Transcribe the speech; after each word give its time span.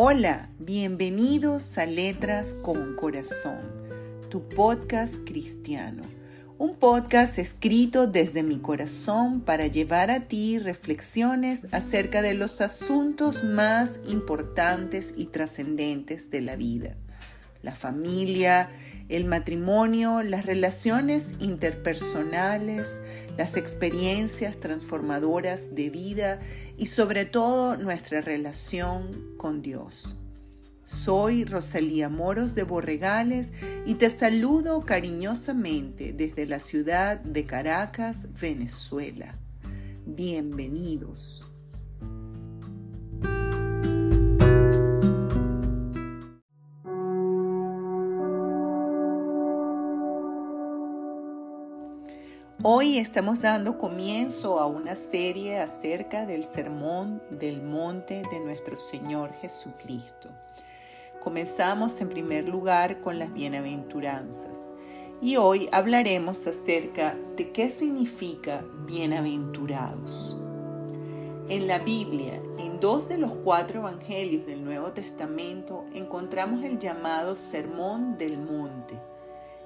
Hola, 0.00 0.48
bienvenidos 0.60 1.76
a 1.76 1.84
Letras 1.84 2.54
con 2.54 2.94
Corazón, 2.94 3.58
tu 4.30 4.48
podcast 4.48 5.16
cristiano. 5.26 6.04
Un 6.56 6.76
podcast 6.76 7.40
escrito 7.40 8.06
desde 8.06 8.44
mi 8.44 8.60
corazón 8.60 9.40
para 9.40 9.66
llevar 9.66 10.12
a 10.12 10.28
ti 10.28 10.60
reflexiones 10.60 11.66
acerca 11.72 12.22
de 12.22 12.34
los 12.34 12.60
asuntos 12.60 13.42
más 13.42 13.98
importantes 14.08 15.14
y 15.16 15.26
trascendentes 15.26 16.30
de 16.30 16.42
la 16.42 16.54
vida. 16.54 16.96
La 17.68 17.74
familia, 17.74 18.70
el 19.10 19.26
matrimonio, 19.26 20.22
las 20.22 20.46
relaciones 20.46 21.34
interpersonales, 21.38 23.02
las 23.36 23.58
experiencias 23.58 24.58
transformadoras 24.58 25.74
de 25.74 25.90
vida 25.90 26.40
y 26.78 26.86
sobre 26.86 27.26
todo 27.26 27.76
nuestra 27.76 28.22
relación 28.22 29.34
con 29.36 29.60
Dios. 29.60 30.16
Soy 30.82 31.44
Rosalía 31.44 32.08
Moros 32.08 32.54
de 32.54 32.62
Borregales 32.62 33.52
y 33.84 33.96
te 33.96 34.08
saludo 34.08 34.86
cariñosamente 34.86 36.14
desde 36.14 36.46
la 36.46 36.60
ciudad 36.60 37.20
de 37.20 37.44
Caracas, 37.44 38.28
Venezuela. 38.40 39.38
Bienvenidos. 40.06 41.48
Hoy 52.88 52.96
estamos 52.96 53.42
dando 53.42 53.76
comienzo 53.76 54.58
a 54.58 54.66
una 54.66 54.94
serie 54.94 55.58
acerca 55.58 56.24
del 56.24 56.42
sermón 56.42 57.20
del 57.28 57.60
monte 57.62 58.22
de 58.30 58.40
nuestro 58.40 58.78
Señor 58.78 59.30
Jesucristo. 59.42 60.30
Comenzamos 61.22 62.00
en 62.00 62.08
primer 62.08 62.48
lugar 62.48 63.02
con 63.02 63.18
las 63.18 63.30
bienaventuranzas 63.34 64.70
y 65.20 65.36
hoy 65.36 65.68
hablaremos 65.70 66.46
acerca 66.46 67.14
de 67.36 67.52
qué 67.52 67.68
significa 67.68 68.64
bienaventurados. 68.86 70.38
En 71.50 71.66
la 71.66 71.80
Biblia, 71.80 72.40
en 72.58 72.80
dos 72.80 73.06
de 73.06 73.18
los 73.18 73.34
cuatro 73.34 73.80
evangelios 73.80 74.46
del 74.46 74.64
Nuevo 74.64 74.92
Testamento, 74.92 75.84
encontramos 75.92 76.64
el 76.64 76.78
llamado 76.78 77.36
Sermón 77.36 78.16
del 78.16 78.38
Monte 78.38 78.98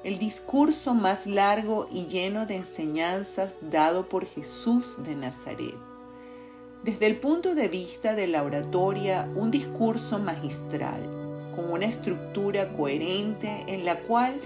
el 0.04 0.18
discurso 0.18 0.94
más 0.94 1.26
largo 1.26 1.86
y 1.90 2.06
lleno 2.06 2.46
de 2.46 2.56
enseñanzas 2.56 3.58
dado 3.70 4.08
por 4.08 4.26
Jesús 4.26 5.04
de 5.04 5.14
Nazaret. 5.14 5.76
Desde 6.82 7.06
el 7.06 7.16
punto 7.16 7.54
de 7.54 7.68
vista 7.68 8.16
de 8.16 8.26
la 8.26 8.42
oratoria, 8.42 9.30
un 9.36 9.52
discurso 9.52 10.18
magistral, 10.18 11.00
con 11.54 11.70
una 11.70 11.84
estructura 11.84 12.72
coherente 12.72 13.64
en 13.68 13.84
la 13.84 14.00
cual 14.00 14.40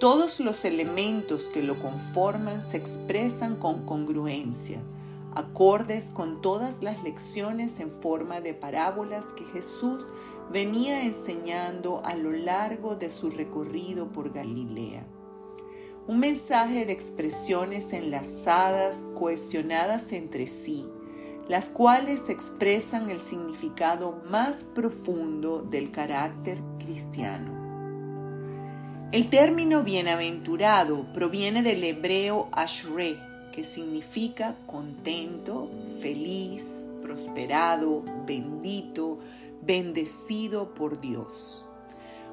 todos 0.00 0.40
los 0.40 0.64
elementos 0.64 1.44
que 1.44 1.62
lo 1.62 1.78
conforman 1.78 2.60
se 2.60 2.76
expresan 2.76 3.54
con 3.56 3.86
congruencia, 3.86 4.82
acordes 5.36 6.10
con 6.10 6.42
todas 6.42 6.82
las 6.82 7.02
lecciones 7.04 7.78
en 7.78 7.90
forma 7.90 8.40
de 8.40 8.54
parábolas 8.54 9.26
que 9.36 9.44
Jesús 9.44 10.08
venía 10.52 11.04
enseñando 11.04 12.02
a 12.04 12.14
lo 12.14 12.32
largo 12.32 12.96
de 12.96 13.10
su 13.10 13.30
recorrido 13.30 14.12
por 14.12 14.32
Galilea. 14.32 15.06
Un 16.06 16.20
mensaje 16.20 16.86
de 16.86 16.92
expresiones 16.92 17.92
enlazadas, 17.92 19.04
cohesionadas 19.14 20.12
entre 20.12 20.46
sí, 20.46 20.86
las 21.48 21.70
cuales 21.70 22.28
expresan 22.28 23.10
el 23.10 23.20
significado 23.20 24.22
más 24.30 24.64
profundo 24.64 25.62
del 25.62 25.90
carácter 25.90 26.58
cristiano. 26.78 27.56
El 29.12 29.30
término 29.30 29.82
bienaventurado 29.82 31.12
proviene 31.12 31.62
del 31.62 31.82
hebreo 31.84 32.48
ashre, 32.52 33.16
que 33.52 33.62
significa 33.64 34.56
contento, 34.66 35.70
feliz, 36.00 36.90
prosperado, 37.00 38.02
bendito, 38.26 39.18
bendecido 39.66 40.74
por 40.74 41.00
Dios. 41.00 41.64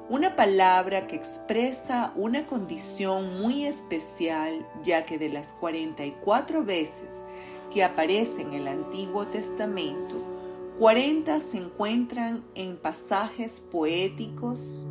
Una 0.08 0.36
palabra 0.36 1.06
que 1.06 1.16
expresa 1.16 2.12
una 2.14 2.46
condición 2.46 3.38
muy 3.40 3.64
especial, 3.64 4.68
ya 4.82 5.04
que 5.06 5.18
de 5.18 5.30
las 5.30 5.54
44 5.54 6.62
veces 6.62 7.24
que 7.72 7.82
aparece 7.82 8.42
en 8.42 8.52
el 8.52 8.68
Antiguo 8.68 9.26
Testamento, 9.26 10.14
40 10.78 11.40
se 11.40 11.56
encuentran 11.56 12.44
en 12.54 12.76
pasajes 12.76 13.60
poéticos 13.60 14.86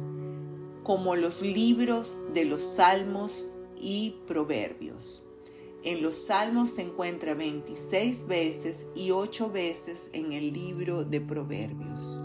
como 0.81 1.15
los 1.15 1.41
libros 1.41 2.17
de 2.33 2.45
los 2.45 2.61
Salmos 2.61 3.51
y 3.79 4.15
Proverbios. 4.25 5.25
En 5.83 6.01
los 6.01 6.17
Salmos 6.17 6.71
se 6.71 6.81
encuentra 6.81 7.35
26 7.35 8.27
veces 8.27 8.87
y 8.95 9.11
8 9.11 9.51
veces 9.51 10.09
en 10.13 10.31
el 10.31 10.53
libro 10.53 11.03
de 11.03 11.21
Proverbios. 11.21 12.23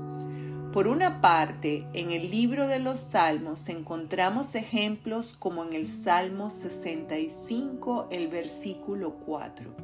Por 0.73 0.87
una 0.87 1.23
parte, 1.23 1.87
en 1.95 2.13
el 2.13 2.31
libro 2.31 2.69
de 2.69 2.79
los 2.79 2.99
Salmos 2.99 3.71
encontramos 3.71 4.55
ejemplos 4.55 5.33
como 5.33 5.65
en 5.65 5.73
el 5.73 5.87
Salmo 5.87 6.51
65, 6.51 8.09
el 8.11 8.29
versículo 8.29 9.15
4. 9.15 9.75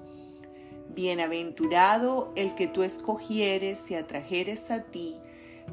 Bienaventurado 0.95 2.33
el 2.37 2.55
que 2.55 2.67
tú 2.67 2.83
escogieres 2.83 3.91
y 3.91 3.95
atrajeres 3.95 4.71
a 4.71 4.83
ti, 4.83 5.17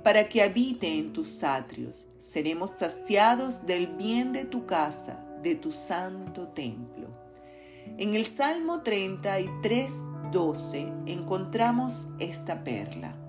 para 0.02 0.30
que 0.30 0.44
habite 0.44 0.98
en 0.98 1.12
tus 1.12 1.44
atrios. 1.44 2.08
Seremos 2.16 2.72
saciados 2.72 3.66
del 3.66 3.88
bien 3.88 4.32
de 4.32 4.46
tu 4.46 4.66
casa, 4.66 5.26
de 5.44 5.56
tu 5.56 5.74
santo 5.74 6.48
templo. 6.48 7.10
En 7.98 8.16
el 8.16 8.26
Salmo 8.26 8.82
33, 8.82 9.92
12 10.32 10.94
encontramos 11.06 12.08
esta 12.20 12.64
perla. 12.64 13.21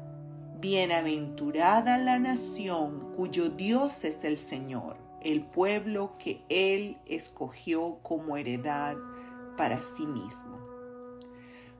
Bienaventurada 0.63 1.99
la 1.99 2.21
nación 2.21 3.13
cuyo 3.17 3.49
Dios 3.49 4.05
es 4.05 4.23
el 4.23 4.39
Señor, 4.39 4.97
el 5.21 5.41
pueblo 5.41 6.13
que 6.21 6.41
Él 6.49 6.99
escogió 7.05 7.99
como 8.03 8.37
heredad 8.37 8.97
para 9.57 9.81
sí 9.81 10.07
mismo. 10.07 10.57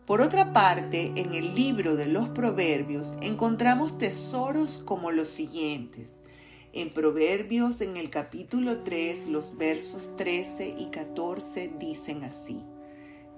Por 0.05 0.21
otra 0.21 0.53
parte, 0.53 1.13
en 1.15 1.33
el 1.33 1.55
libro 1.55 1.95
de 1.95 2.07
los 2.07 2.31
Proverbios 2.31 3.15
encontramos 3.21 3.99
tesoros 3.99 4.79
como 4.85 5.13
los 5.13 5.29
siguientes. 5.29 6.25
En 6.73 6.93
Proverbios, 6.93 7.83
en 7.83 7.97
el 7.97 8.11
capítulo 8.11 8.81
3, 8.81 9.29
los 9.29 9.59
versos 9.59 10.17
13 10.17 10.75
y 10.77 10.87
14 10.87 11.73
dicen 11.79 12.25
así. 12.25 12.65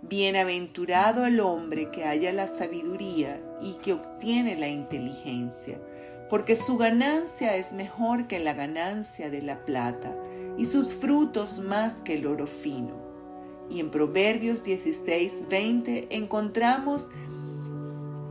Bienaventurado 0.01 1.27
el 1.27 1.39
hombre 1.41 1.91
que 1.91 2.05
haya 2.05 2.33
la 2.33 2.47
sabiduría 2.47 3.44
y 3.61 3.75
que 3.75 3.93
obtiene 3.95 4.57
la 4.57 4.69
inteligencia, 4.69 5.79
porque 6.29 6.57
su 6.57 6.77
ganancia 6.77 7.57
es 7.57 7.73
mejor 7.73 8.27
que 8.27 8.39
la 8.39 8.55
ganancia 8.55 9.31
de 9.31 9.43
la 9.43 9.65
plata 9.65 10.17
y 10.57 10.67
sus 10.67 10.95
frutos 10.95 11.59
más 11.59 12.01
que 12.01 12.15
el 12.15 12.27
oro 12.27 12.47
fino. 12.47 13.03
Y 13.71 13.81
en 13.81 13.91
Proverbios 13.91 14.65
16, 14.65 15.45
20 15.49 16.17
encontramos 16.17 17.11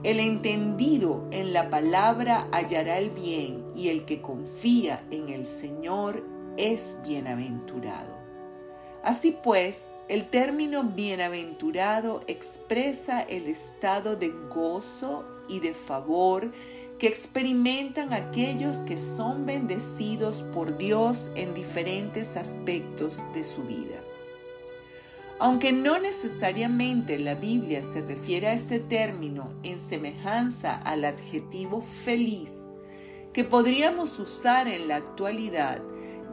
el 0.03 0.19
entendido 0.19 1.25
en 1.31 1.53
la 1.53 1.69
palabra 1.69 2.45
hallará 2.51 2.97
el 2.97 3.09
bien 3.09 3.65
y 3.73 3.87
el 3.87 4.03
que 4.03 4.21
confía 4.21 5.01
en 5.11 5.29
el 5.29 5.45
Señor 5.45 6.25
es 6.57 6.97
bienaventurado. 7.07 8.13
Así 9.01 9.37
pues, 9.41 9.87
el 10.09 10.29
término 10.29 10.83
bienaventurado 10.83 12.21
expresa 12.27 13.21
el 13.21 13.47
estado 13.47 14.15
de 14.15 14.29
gozo 14.53 15.25
y 15.47 15.59
de 15.59 15.73
favor 15.73 16.51
que 16.99 17.07
experimentan 17.07 18.13
aquellos 18.13 18.77
que 18.79 18.97
son 18.97 19.45
bendecidos 19.45 20.43
por 20.53 20.77
Dios 20.77 21.31
en 21.35 21.53
diferentes 21.53 22.37
aspectos 22.37 23.21
de 23.33 23.43
su 23.43 23.63
vida. 23.63 24.01
Aunque 25.39 25.73
no 25.73 25.99
necesariamente 25.99 27.19
la 27.19 27.35
Biblia 27.35 27.83
se 27.83 28.01
refiere 28.01 28.47
a 28.47 28.53
este 28.53 28.79
término 28.79 29.51
en 29.63 29.79
semejanza 29.79 30.75
al 30.75 31.03
adjetivo 31.05 31.81
feliz 31.81 32.69
que 33.33 33.43
podríamos 33.43 34.19
usar 34.19 34.67
en 34.67 34.87
la 34.87 34.97
actualidad, 34.97 35.81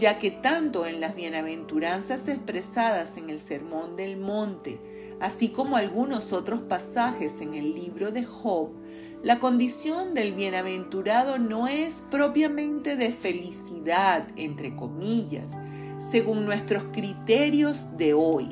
ya 0.00 0.18
que 0.18 0.30
tanto 0.30 0.86
en 0.86 0.98
las 0.98 1.14
bienaventuranzas 1.14 2.26
expresadas 2.28 3.18
en 3.18 3.28
el 3.28 3.38
Sermón 3.38 3.96
del 3.96 4.16
Monte, 4.16 4.80
así 5.20 5.50
como 5.50 5.76
algunos 5.76 6.32
otros 6.32 6.62
pasajes 6.62 7.42
en 7.42 7.52
el 7.52 7.74
libro 7.74 8.10
de 8.10 8.24
Job, 8.24 8.70
la 9.22 9.38
condición 9.38 10.14
del 10.14 10.32
bienaventurado 10.32 11.38
no 11.38 11.68
es 11.68 12.02
propiamente 12.10 12.96
de 12.96 13.10
felicidad, 13.10 14.26
entre 14.36 14.74
comillas, 14.74 15.58
según 15.98 16.46
nuestros 16.46 16.84
criterios 16.92 17.98
de 17.98 18.14
hoy. 18.14 18.48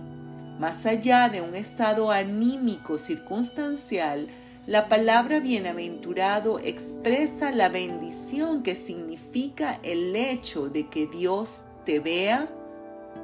Más 0.60 0.84
allá 0.84 1.30
de 1.30 1.40
un 1.40 1.54
estado 1.54 2.10
anímico 2.10 2.98
circunstancial, 2.98 4.28
La 4.68 4.86
palabra 4.90 5.40
bienaventurado 5.40 6.58
expresa 6.58 7.52
la 7.52 7.70
bendición 7.70 8.62
que 8.62 8.74
significa 8.74 9.80
el 9.82 10.14
hecho 10.14 10.68
de 10.68 10.90
que 10.90 11.06
Dios 11.06 11.64
te 11.86 12.00
vea, 12.00 12.50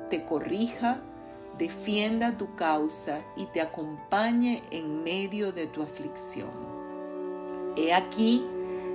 te 0.08 0.24
corrija, 0.24 1.02
defienda 1.58 2.38
tu 2.38 2.54
causa 2.54 3.22
y 3.36 3.44
te 3.44 3.60
acompañe 3.60 4.62
en 4.70 5.02
medio 5.04 5.52
de 5.52 5.66
tu 5.66 5.82
aflicción. 5.82 6.48
He 7.76 7.92
aquí, 7.92 8.42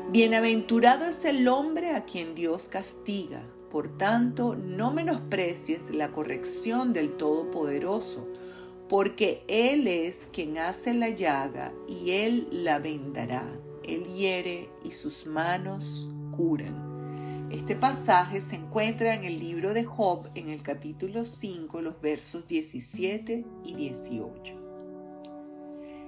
bienaventurado 0.09 1.05
es 1.05 1.25
el 1.25 1.47
hombre 1.47 1.91
a 1.91 2.03
quien 2.05 2.33
Dios 2.33 2.67
castiga. 2.67 3.43
Por 3.69 3.95
tanto, 3.95 4.55
no 4.55 4.89
menosprecies 4.89 5.91
la 5.91 6.11
corrección 6.11 6.93
del 6.93 7.15
Todopoderoso 7.15 8.27
porque 8.89 9.43
Él 9.47 9.87
es 9.87 10.27
quien 10.33 10.57
hace 10.57 10.93
la 10.93 11.09
llaga 11.09 11.71
y 11.87 12.11
Él 12.11 12.47
la 12.51 12.79
vendará. 12.79 13.43
Él 13.83 14.03
hiere 14.05 14.69
y 14.83 14.91
sus 14.91 15.27
manos 15.27 16.09
curan. 16.35 17.49
Este 17.51 17.75
pasaje 17.75 18.41
se 18.41 18.55
encuentra 18.55 19.13
en 19.13 19.23
el 19.23 19.39
libro 19.39 19.73
de 19.73 19.85
Job 19.85 20.27
en 20.35 20.49
el 20.49 20.61
capítulo 20.61 21.23
5, 21.23 21.81
los 21.81 22.01
versos 22.01 22.47
17 22.47 23.45
y 23.63 23.73
18. 23.75 24.69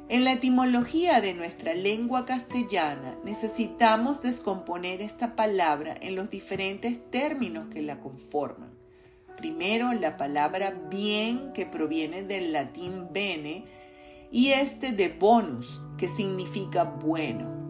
En 0.10 0.24
la 0.24 0.34
etimología 0.34 1.22
de 1.22 1.34
nuestra 1.34 1.74
lengua 1.74 2.26
castellana 2.26 3.18
necesitamos 3.24 4.22
descomponer 4.22 5.02
esta 5.02 5.36
palabra 5.36 5.96
en 6.02 6.16
los 6.16 6.30
diferentes 6.30 7.00
términos 7.10 7.70
que 7.70 7.82
la 7.82 8.00
conforman. 8.00 8.81
Primero, 9.38 9.94
la 9.94 10.18
palabra 10.18 10.74
bien, 10.90 11.52
que 11.54 11.66
proviene 11.66 12.24
del 12.24 12.54
latín 12.54 13.08
bene, 13.12 13.66
y 14.32 14.50
este 14.50 14.92
de 14.92 15.10
bonus, 15.10 15.82
que 15.98 16.08
significa 16.08 16.84
bueno. 16.84 17.62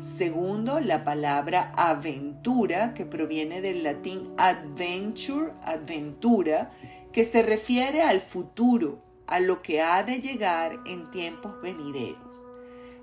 Segundo, 0.00 0.80
la 0.80 1.04
palabra 1.04 1.72
aventura, 1.76 2.94
que 2.94 3.04
proviene 3.04 3.60
del 3.60 3.82
latín 3.82 4.22
adventure, 4.36 5.52
aventura, 5.62 6.70
que 7.12 7.24
se 7.24 7.42
refiere 7.42 8.02
al 8.02 8.20
futuro, 8.20 9.02
a 9.26 9.40
lo 9.40 9.60
que 9.60 9.82
ha 9.82 10.02
de 10.02 10.20
llegar 10.20 10.78
en 10.86 11.10
tiempos 11.10 11.60
venideros, 11.62 12.46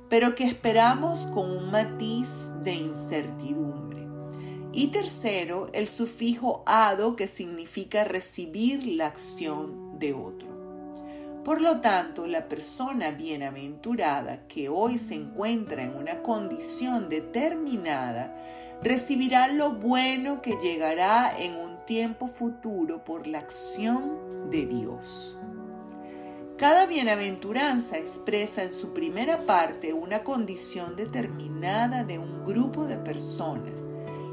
pero 0.09 0.35
que 0.35 0.45
esperamos 0.45 1.27
con 1.27 1.51
un 1.51 1.69
matiz 1.69 2.49
de 2.63 2.73
incertidumbre. 2.73 3.84
Y 4.77 4.87
tercero, 4.87 5.67
el 5.71 5.87
sufijo 5.87 6.61
ado 6.65 7.15
que 7.15 7.29
significa 7.29 8.03
recibir 8.03 8.85
la 8.85 9.07
acción 9.07 9.97
de 9.97 10.13
otro. 10.13 10.49
Por 11.45 11.61
lo 11.61 11.79
tanto, 11.79 12.27
la 12.27 12.49
persona 12.49 13.11
bienaventurada 13.11 14.45
que 14.47 14.67
hoy 14.67 14.97
se 14.97 15.13
encuentra 15.15 15.81
en 15.81 15.95
una 15.95 16.21
condición 16.21 17.07
determinada 17.07 18.35
recibirá 18.83 19.47
lo 19.47 19.75
bueno 19.75 20.41
que 20.41 20.57
llegará 20.61 21.33
en 21.39 21.55
un 21.55 21.85
tiempo 21.85 22.27
futuro 22.27 23.05
por 23.05 23.27
la 23.27 23.39
acción 23.39 24.49
de 24.49 24.65
Dios. 24.65 25.37
Cada 26.57 26.85
bienaventuranza 26.85 27.97
expresa 27.97 28.61
en 28.61 28.73
su 28.73 28.93
primera 28.93 29.37
parte 29.37 29.93
una 29.93 30.25
condición 30.25 30.97
determinada 30.97 32.03
de 32.03 32.19
un 32.19 32.43
grupo 32.43 32.83
de 32.83 32.97
personas 32.97 33.87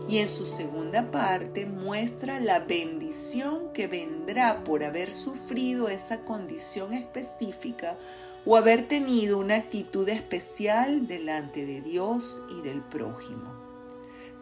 y 0.09 0.19
en 0.19 0.29
su 0.29 0.45
segunda 0.45 1.11
parte 1.11 1.67
muestra 1.67 2.41
la 2.41 2.61
bendición 2.61 3.73
que 3.73 3.87
vendrá 3.87 4.65
por 4.65 4.85
haber 4.85 5.15
sufrido 5.15 5.89
esa 5.89 6.25
condición 6.25 6.93
específica 6.93 7.97
o 8.45 8.57
haber 8.57 8.89
tenido 8.89 9.39
una 9.39 9.57
actitud 9.57 10.09
especial 10.09 11.07
delante 11.07 11.65
de 11.65 11.81
Dios 11.81 12.43
y 12.59 12.63
del 12.63 12.83
prójimo. 12.83 13.63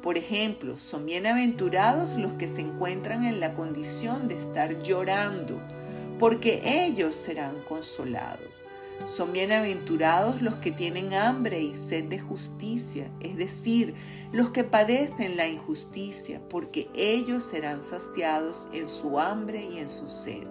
Por 0.03 0.17
ejemplo, 0.17 0.79
son 0.79 1.05
bienaventurados 1.05 2.17
los 2.17 2.33
que 2.35 2.49
se 2.49 2.62
encuentran 2.62 3.27
en 3.27 3.39
la 3.39 3.53
condición 3.55 4.29
de 4.29 4.37
estar 4.37 4.83
llorando, 4.83 5.61
porque 6.19 6.62
ellos 6.87 7.15
serán 7.15 7.62
consolados. 7.69 8.70
Son 9.06 9.32
bienaventurados 9.32 10.43
los 10.43 10.56
que 10.56 10.70
tienen 10.70 11.14
hambre 11.14 11.62
y 11.62 11.75
sed 11.75 12.05
de 12.05 12.19
justicia, 12.19 13.11
es 13.20 13.37
decir, 13.37 13.94
los 14.31 14.50
que 14.50 14.62
padecen 14.62 15.38
la 15.38 15.49
injusticia, 15.49 16.41
porque 16.50 16.88
ellos 16.94 17.43
serán 17.43 17.82
saciados 17.82 18.69
en 18.75 18.88
su 18.88 19.19
hambre 19.19 19.64
y 19.64 19.79
en 19.79 19.88
su 19.88 20.06
sed. 20.06 20.47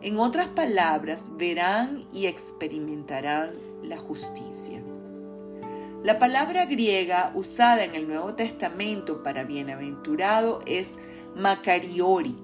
En 0.00 0.18
otras 0.18 0.48
palabras, 0.48 1.36
verán 1.36 2.00
y 2.14 2.26
experimentarán 2.26 3.50
la 3.82 3.98
justicia. 3.98 4.82
La 6.02 6.18
palabra 6.18 6.64
griega 6.64 7.30
usada 7.34 7.84
en 7.84 7.94
el 7.94 8.08
Nuevo 8.08 8.34
Testamento 8.34 9.22
para 9.22 9.44
bienaventurado 9.44 10.60
es 10.64 10.94
makariori, 11.34 12.36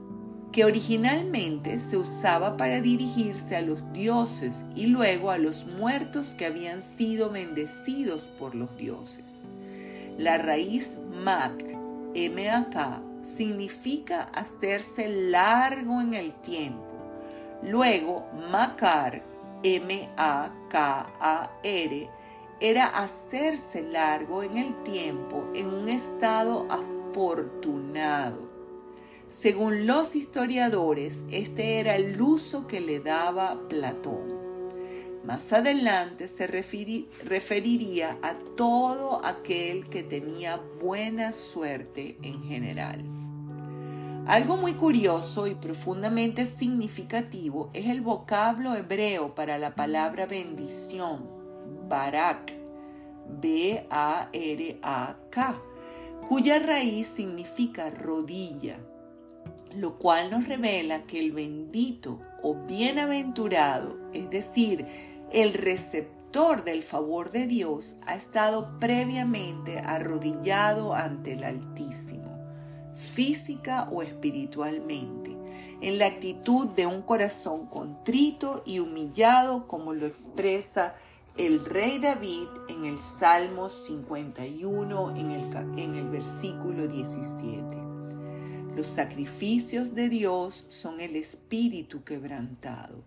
que 0.53 0.65
originalmente 0.67 1.79
se 1.79 1.97
usaba 1.97 2.59
para 2.59 2.83
dirigirse 2.83 3.57
a 3.57 3.63
los 3.63 3.93
dioses 3.95 4.67
y 4.77 4.87
luego 4.87 5.31
a 5.31 5.39
los 5.39 5.67
muertos 5.67 6.35
que 6.35 6.45
habían 6.45 6.83
sido 6.83 7.31
bendecidos 7.31 8.25
por 8.25 8.55
los 8.55 8.77
dioses. 8.77 9.49
La 10.19 10.37
raíz 10.37 10.99
mak, 11.25 11.65
M-A-K, 12.15 13.03
significa 13.23 14.25
hacerse 14.35 15.09
largo 15.09 16.03
en 16.03 16.13
el 16.13 16.35
tiempo. 16.35 16.85
Luego, 17.63 18.27
makar, 18.51 19.23
M-A-K-A-R, 19.63 20.11
era 22.61 22.87
hacerse 22.87 23.83
largo 23.83 24.43
en 24.43 24.59
el 24.59 24.83
tiempo 24.83 25.51
en 25.55 25.73
un 25.73 25.89
estado 25.89 26.67
afortunado 26.69 28.52
según 29.33 29.87
los 29.87 30.15
historiadores, 30.15 31.25
este 31.31 31.81
era 31.81 31.97
el 31.97 32.21
uso 32.21 32.67
que 32.67 32.83
le 32.83 33.01
daba 33.01 33.67
Platón. 33.67 34.31
Más 35.25 35.55
adelante 35.55 36.29
se 36.29 36.47
referiría 36.47 38.19
a 38.21 38.35
todo 38.57 39.25
aquel 39.25 39.89
que 39.89 40.03
tenía 40.03 40.61
buena 40.83 41.33
suerte 41.33 42.19
en 42.23 42.43
general. 42.43 43.03
Algo 44.27 44.59
muy 44.59 44.75
curioso 44.75 45.47
y 45.47 45.55
profundamente 45.55 46.45
significativo 46.45 47.71
es 47.73 47.87
el 47.87 48.03
vocablo 48.03 48.75
hebreo 48.77 49.35
para 49.35 49.57
la 49.57 49.75
palabra 49.75 50.27
bendición, 50.27 51.27
barak, 51.89 52.53
B-A-R-A-K, 53.41 54.03
cuya 56.29 56.59
raíz 56.59 57.07
significa 57.07 57.89
rodilla 57.89 58.79
lo 59.77 59.99
cual 59.99 60.31
nos 60.31 60.47
revela 60.47 61.03
que 61.05 61.21
el 61.21 61.33
bendito 61.33 62.21
o 62.43 62.55
bienaventurado, 62.55 63.97
es 64.13 64.31
decir, 64.31 64.87
el 65.33 65.55
receptor 65.55 66.65
del 66.65 66.83
favor 66.83 67.31
de 67.31 67.47
Dios, 67.47 67.97
ha 68.07 68.15
estado 68.15 68.79
previamente 68.79 69.79
arrodillado 69.79 70.95
ante 70.95 71.33
el 71.33 71.45
Altísimo, 71.45 72.39
física 72.95 73.89
o 73.93 74.03
espiritualmente, 74.03 75.37
en 75.81 75.99
la 75.99 76.07
actitud 76.07 76.69
de 76.69 76.87
un 76.87 77.03
corazón 77.03 77.67
contrito 77.67 78.63
y 78.65 78.79
humillado 78.79 79.67
como 79.67 79.95
lo 79.95 80.07
expresa 80.07 80.95
el 81.39 81.65
rey 81.65 81.99
David 81.99 82.49
en 82.69 82.85
el 82.85 83.01
Salmo 83.01 83.69
51 83.69 85.17
en 85.17 85.95
el, 85.95 86.09
versículo 86.09 86.87
17. 86.87 87.92
Los 88.75 88.87
sacrificios 88.87 89.95
de 89.95 90.09
Dios 90.09 90.65
son 90.69 91.01
el 91.01 91.15
espíritu 91.17 92.05
quebrantado. 92.05 93.05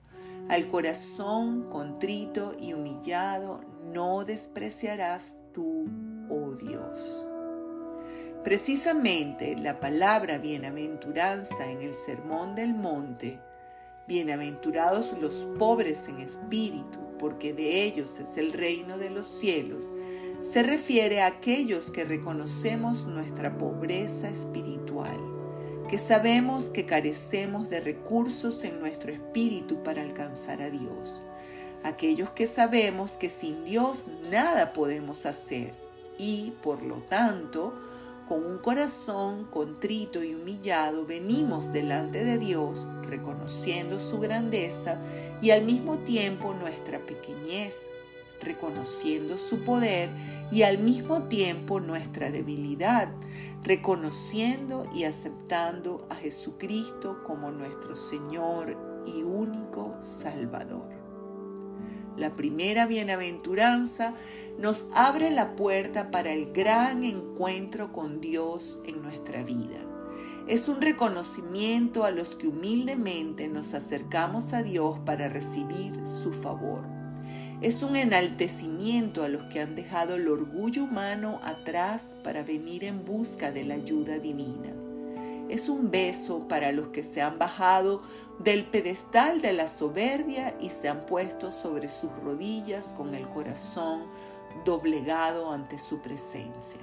Al 0.47 0.67
corazón 0.67 1.69
contrito 1.71 2.51
y 2.59 2.73
humillado 2.73 3.61
no 3.91 4.23
despreciarás 4.25 5.39
tú, 5.55 5.87
oh 6.29 6.51
Dios. 6.51 7.25
Precisamente 8.43 9.55
la 9.57 9.79
palabra 9.79 10.37
bienaventuranza 10.37 11.71
en 11.71 11.81
el 11.81 11.95
Sermón 11.95 12.53
del 12.53 12.75
Monte, 12.75 13.39
bienaventurados 14.07 15.15
los 15.19 15.47
pobres 15.57 16.07
en 16.09 16.19
espíritu, 16.19 16.99
porque 17.17 17.53
de 17.53 17.85
ellos 17.85 18.19
es 18.19 18.37
el 18.37 18.53
reino 18.53 18.99
de 18.99 19.09
los 19.09 19.25
cielos, 19.25 19.91
se 20.41 20.61
refiere 20.61 21.21
a 21.21 21.27
aquellos 21.27 21.89
que 21.89 22.03
reconocemos 22.03 23.07
nuestra 23.07 23.57
pobreza 23.57 24.29
espiritual 24.29 25.44
que 25.87 25.97
sabemos 25.97 26.69
que 26.69 26.85
carecemos 26.85 27.69
de 27.69 27.79
recursos 27.79 28.63
en 28.63 28.79
nuestro 28.79 29.11
espíritu 29.11 29.83
para 29.83 30.01
alcanzar 30.01 30.61
a 30.61 30.69
Dios. 30.69 31.21
Aquellos 31.83 32.31
que 32.31 32.47
sabemos 32.47 33.17
que 33.17 33.29
sin 33.29 33.63
Dios 33.65 34.07
nada 34.31 34.73
podemos 34.73 35.25
hacer 35.25 35.73
y, 36.17 36.53
por 36.63 36.81
lo 36.81 36.95
tanto, 37.03 37.73
con 38.27 38.43
un 38.43 38.57
corazón 38.57 39.45
contrito 39.45 40.23
y 40.23 40.33
humillado 40.33 41.05
venimos 41.05 41.71
delante 41.71 42.23
de 42.23 42.39
Dios 42.39 42.87
reconociendo 43.03 43.99
su 43.99 44.19
grandeza 44.19 44.99
y 45.43 45.51
al 45.51 45.63
mismo 45.63 45.99
tiempo 45.99 46.55
nuestra 46.55 47.05
pequeñez. 47.05 47.91
Reconociendo 48.41 49.37
su 49.37 49.63
poder 49.63 50.09
y 50.51 50.63
al 50.63 50.77
mismo 50.77 51.23
tiempo 51.23 51.79
nuestra 51.79 52.31
debilidad, 52.31 53.09
reconociendo 53.63 54.87
y 54.93 55.05
aceptando 55.05 56.07
a 56.09 56.15
Jesucristo 56.15 57.23
como 57.25 57.51
nuestro 57.51 57.95
Señor 57.95 58.77
y 59.05 59.23
único 59.23 59.95
Salvador. 60.01 60.89
La 62.17 62.31
primera 62.31 62.85
bienaventuranza 62.85 64.13
nos 64.57 64.87
abre 64.95 65.31
la 65.31 65.55
puerta 65.55 66.11
para 66.11 66.31
el 66.31 66.53
gran 66.53 67.03
encuentro 67.03 67.91
con 67.91 68.21
Dios 68.21 68.81
en 68.85 69.01
nuestra 69.01 69.43
vida. 69.43 69.85
Es 70.47 70.69
un 70.69 70.79
reconocimiento 70.79 72.05
a 72.05 72.11
los 72.11 72.35
que 72.35 72.47
humildemente 72.47 73.47
nos 73.49 73.73
acercamos 73.73 74.53
a 74.53 74.63
Dios 74.63 74.99
para 74.99 75.27
recibir 75.27 76.05
su 76.05 76.31
favor. 76.31 77.04
Es 77.61 77.83
un 77.83 77.95
enaltecimiento 77.95 79.23
a 79.23 79.29
los 79.29 79.43
que 79.45 79.61
han 79.61 79.75
dejado 79.75 80.15
el 80.15 80.27
orgullo 80.27 80.83
humano 80.83 81.39
atrás 81.41 82.15
para 82.23 82.43
venir 82.43 82.83
en 82.83 83.05
busca 83.05 83.51
de 83.51 83.63
la 83.63 83.75
ayuda 83.75 84.19
divina. 84.19 84.73
Es 85.47 85.69
un 85.69 85.89
beso 85.89 86.47
para 86.49 86.73
los 86.73 86.89
que 86.89 87.01
se 87.01 87.21
han 87.21 87.39
bajado 87.39 88.01
del 88.39 88.65
pedestal 88.65 89.41
de 89.41 89.53
la 89.53 89.69
soberbia 89.69 90.55
y 90.59 90.69
se 90.69 90.89
han 90.89 91.05
puesto 91.05 91.49
sobre 91.49 91.87
sus 91.87 92.11
rodillas 92.23 92.89
con 92.89 93.15
el 93.15 93.27
corazón 93.29 94.03
doblegado 94.65 95.51
ante 95.51 95.79
su 95.79 96.01
presencia. 96.01 96.81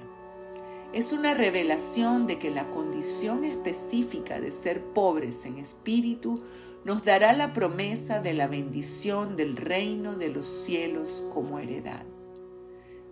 Es 0.91 1.11
una 1.11 1.33
revelación 1.33 2.25
de 2.25 2.39
que 2.39 2.49
la 2.49 2.69
condición 2.71 3.43
específica 3.43 4.39
de 4.39 4.51
ser 4.51 4.83
pobres 4.93 5.45
en 5.45 5.57
espíritu 5.57 6.41
nos 6.85 7.03
dará 7.03 7.33
la 7.33 7.53
promesa 7.53 8.19
de 8.19 8.33
la 8.33 8.47
bendición 8.47 9.35
del 9.35 9.55
reino 9.55 10.15
de 10.15 10.29
los 10.29 10.45
cielos 10.45 11.23
como 11.33 11.59
heredad. 11.59 12.05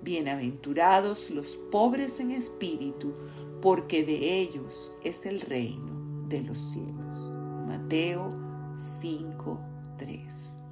Bienaventurados 0.01 1.29
los 1.29 1.55
pobres 1.71 2.19
en 2.19 2.31
espíritu, 2.31 3.13
porque 3.61 4.03
de 4.03 4.41
ellos 4.41 4.93
es 5.03 5.25
el 5.25 5.39
reino 5.41 6.27
de 6.27 6.41
los 6.41 6.57
cielos. 6.57 7.33
Mateo 7.67 8.35
5:3. 8.75 10.63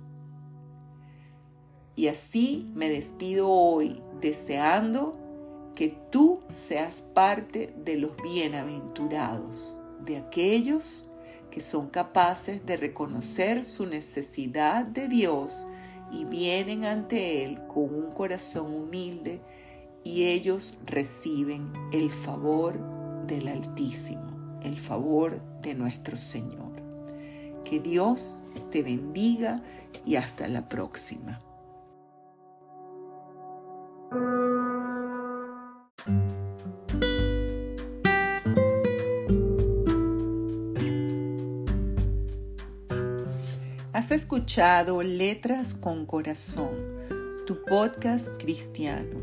Y 1.95 2.07
así 2.07 2.71
me 2.75 2.89
despido 2.89 3.49
hoy 3.49 4.01
deseando 4.19 5.17
que 5.75 5.95
tú 6.11 6.41
seas 6.49 7.01
parte 7.01 7.73
de 7.85 7.97
los 7.97 8.11
bienaventurados, 8.21 9.81
de 10.03 10.17
aquellos 10.17 11.08
son 11.61 11.89
capaces 11.89 12.65
de 12.65 12.77
reconocer 12.77 13.63
su 13.63 13.85
necesidad 13.85 14.85
de 14.85 15.07
Dios 15.07 15.67
y 16.11 16.25
vienen 16.25 16.85
ante 16.85 17.45
Él 17.45 17.59
con 17.67 17.93
un 17.93 18.11
corazón 18.11 18.73
humilde 18.73 19.41
y 20.03 20.25
ellos 20.25 20.79
reciben 20.85 21.71
el 21.91 22.09
favor 22.09 22.79
del 23.27 23.47
Altísimo, 23.47 24.59
el 24.63 24.77
favor 24.77 25.41
de 25.61 25.75
nuestro 25.75 26.17
Señor. 26.17 26.71
Que 27.63 27.79
Dios 27.79 28.43
te 28.71 28.81
bendiga 28.81 29.61
y 30.05 30.15
hasta 30.15 30.47
la 30.47 30.67
próxima. 30.67 31.41
Escuchado 44.11 45.03
Letras 45.03 45.75
con 45.75 46.07
Corazón, 46.07 46.75
tu 47.45 47.63
podcast 47.63 48.41
cristiano. 48.41 49.21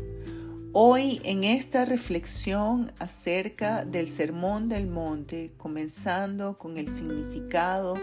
Hoy 0.71 1.19
en 1.25 1.43
esta 1.43 1.83
reflexión 1.83 2.93
acerca 2.97 3.83
del 3.83 4.07
Sermón 4.07 4.69
del 4.69 4.87
Monte, 4.87 5.51
comenzando 5.57 6.57
con 6.57 6.77
el 6.77 6.93
significado 6.93 7.95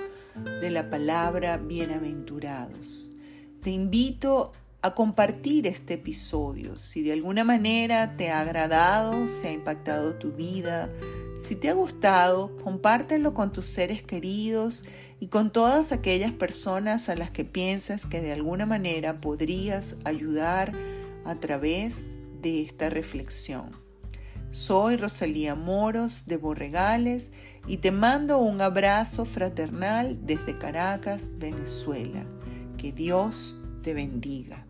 de 0.60 0.70
la 0.70 0.90
palabra 0.90 1.56
bienaventurados. 1.56 3.14
Te 3.62 3.70
invito 3.70 4.52
a 4.82 4.94
compartir 4.94 5.66
este 5.66 5.94
episodio. 5.94 6.76
Si 6.76 7.02
de 7.02 7.14
alguna 7.14 7.44
manera 7.44 8.14
te 8.16 8.30
ha 8.30 8.40
agradado, 8.40 9.26
se 9.28 9.48
ha 9.48 9.52
impactado 9.52 10.16
tu 10.16 10.32
vida, 10.32 10.90
si 11.36 11.56
te 11.56 11.68
ha 11.68 11.74
gustado, 11.74 12.56
compártelo 12.58 13.34
con 13.34 13.52
tus 13.52 13.66
seres 13.66 14.02
queridos 14.02 14.84
y 15.20 15.28
con 15.28 15.52
todas 15.52 15.92
aquellas 15.92 16.32
personas 16.32 17.08
a 17.08 17.16
las 17.16 17.30
que 17.30 17.44
piensas 17.44 18.06
que 18.06 18.20
de 18.20 18.32
alguna 18.32 18.66
manera 18.66 19.20
podrías 19.20 19.96
ayudar 20.04 20.72
a 21.24 21.34
través 21.36 22.16
de 22.40 22.62
esta 22.62 22.90
reflexión. 22.90 23.70
Soy 24.50 24.96
Rosalía 24.96 25.56
Moros 25.56 26.26
de 26.26 26.36
Borregales 26.36 27.32
y 27.66 27.78
te 27.78 27.90
mando 27.90 28.38
un 28.38 28.60
abrazo 28.60 29.24
fraternal 29.24 30.24
desde 30.24 30.58
Caracas, 30.58 31.36
Venezuela. 31.38 32.24
Que 32.76 32.92
Dios 32.92 33.58
te 33.82 33.94
bendiga. 33.94 34.63